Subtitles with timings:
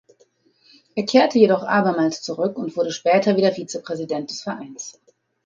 [0.95, 4.99] Er kehrte jedoch abermals zurück und wurde später wieder Vizepräsident des Vereins.